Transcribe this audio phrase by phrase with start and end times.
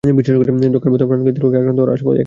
[0.19, 2.17] বিশেষ করে যক্ষ্মার মতো প্রাণঘাতী রোগে আক্রান্ত হওয়ার আশঙ্কা এখানে প্রবল।